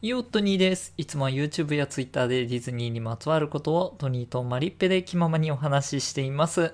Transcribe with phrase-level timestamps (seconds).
[0.00, 0.94] イオットニーです。
[0.96, 6.72] いつもは YouTube や Twitter でディズニーにまつわることをトニーとマリッペで気ままにお話ししています。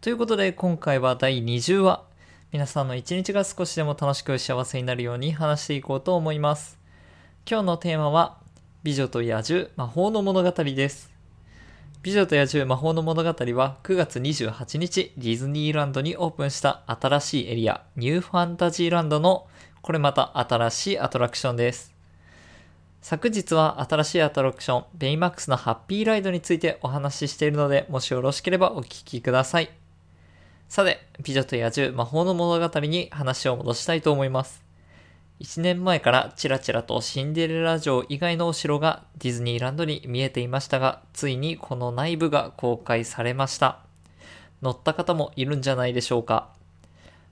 [0.00, 2.04] ということで今回は第20話。
[2.52, 6.78] 皆さんの一日が少しでも楽しく幸せになるように話していこうと思います。
[7.46, 8.38] 今日のテーマは
[8.82, 11.12] 美女と野獣魔法の物語です。
[12.02, 19.48] 美女と野獣魔法の物語は9月28日ディズニーランドにオープンした新しいエリアニューファンタジーランドの
[19.82, 21.93] これまた新しいアトラクションです。
[23.06, 29.70] 昨日は新しいアトラクションベイマックスのハッピーライドについてお話ししているのでもしよろしければお聞きください。
[30.70, 34.64] さて、美女と野獣魔法の物語に話を戻したいと思います。
[35.40, 43.80] 1年前からちらちらとシンデレラ城以外のお城がディズニーランドに見えていましたが、ついにこの内部が公開されました。
[44.62, 46.48] 乗った方もいるんじゃないでしょうか。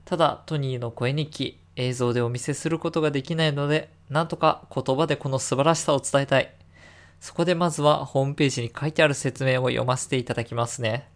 [0.05, 6.53] ただ、トニーの声日記、映像でお見せすることができないので、なんとか言葉でこの素晴らしさを伝えたい。
[7.19, 11.07] そこでまずはホームページに書いてある説明を読ませていただきますね。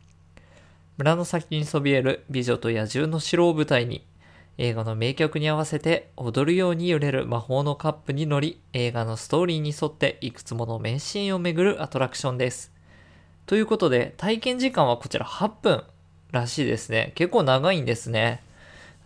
[0.98, 4.04] 村の先にそびえる美女と野獣の城を舞台に、
[4.58, 12.72] 映画の名曲に合わせて踊るように揺れる魔法のカップに乗り、映画のストーリーに沿っていくつもの名シーンを巡るアトラクションです。
[13.46, 15.84] ということで、体験時間はこちら8分
[16.32, 17.12] らしいですね。
[17.16, 18.42] 結構長いんですね。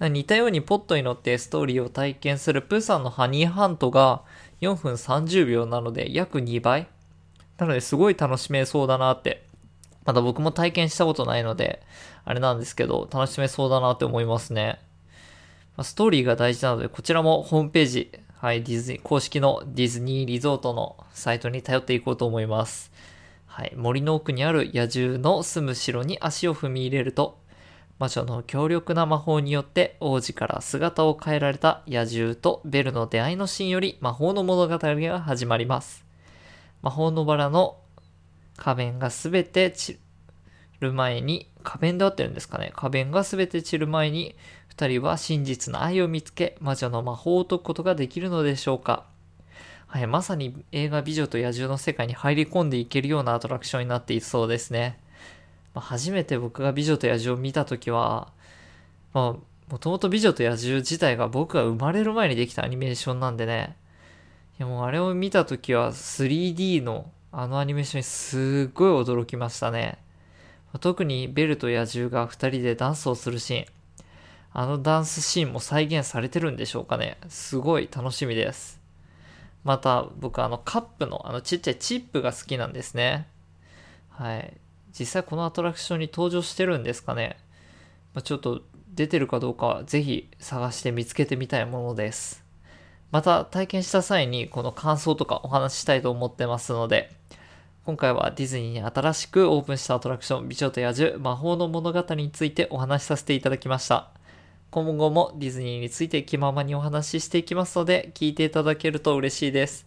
[0.10, 4.24] 似たようにポットに乗ってストーリーを体験するプーさんのハニーハントが
[4.62, 6.88] 4分30秒なので約2倍。
[7.58, 9.44] なのですごい楽しめそうだなって。
[10.04, 11.82] まだ僕も体験したことないので、
[12.26, 14.80] あれなんですけど、楽しめそうだなって思いますね。
[15.82, 22.92] ストーリーが大事なので、こちらもホームページ、はい、ディズニー、公式のディズニーリゾートのサイトに頼っていこうと思います。
[23.46, 27.38] はい、森の奥にある野獣の住む城に足を踏み入れると、
[28.02, 36.04] 魔女の強力な魔法によって王子から姿を変えられた野獣とベルの出会いのシーンより魔法の物語が始まります。
[36.82, 37.78] 魔法のバラの
[38.58, 40.00] 花弁がすべて散
[40.80, 44.36] る前に、花弁で合ってるんですかね花弁がすべて散る前に、
[44.68, 49.06] 二人は真実の愛を見つけ、魔女の魔法を解くことができるのでしょうか
[49.86, 54.98] はい、まさに映画美女と野獣の世界に入り込んでいけるようなアトラクションになっていそうですね。
[55.74, 58.32] まあ、初めて僕が美女と野獣を見たときは、
[59.14, 63.78] まあ、もともと美女と野獣自体が僕が生まれる前にできたアニメーションなんでね、
[64.60, 69.98] いやもうあれを見たときは 3D のあのアニメーションにすっごい驚きましたね。
[70.80, 73.66] 特にベルと野獣が二人でダンスをするシーン。
[74.54, 77.18] あのダンスシーンも再現されてるんでしょうかね。
[77.30, 78.82] すごい楽しみです。
[79.64, 83.28] また僕あのカップのあのちっちゃいチップが好きなんですね。
[84.10, 84.54] はい。
[84.98, 87.38] 実際このアトラクションに登場してるんですかね？
[88.14, 88.62] まあ、ちょっと
[88.94, 92.44] 出てるかどうかぜひ探して見つけてみたいものです。
[93.12, 97.12] また体験した際にこの感想とかお話ししたいと思ってますので、
[97.86, 104.12] 今回はディズニーに新しくオープンしたアトラクション美女と野獣魔法の物語についてお話しさせていただきました。
[104.70, 109.86] 今後もディズニーについて気ままにお話ししていきますので、聞いていただけると嬉しいです。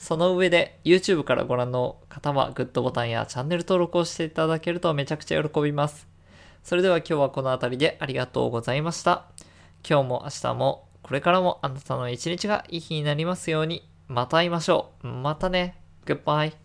[0.00, 6.08] その上で YouTube からご覧の方はグッドボタンやチャンネル登録をしていただけるとめちゃくちゃ喜びます。
[6.64, 9.26] それでは今日はこの辺りでありがとうございました。
[9.86, 13.86] 今日も明日もこれからもあなたの一日がいい日になりますように。
[14.08, 15.06] また会いましょう。
[15.06, 15.76] またね。
[16.06, 16.54] Goodbye.